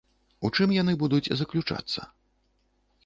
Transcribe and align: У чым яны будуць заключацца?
У 0.47 0.49
чым 0.55 0.73
яны 0.77 0.95
будуць 1.03 1.31
заключацца? 1.41 2.01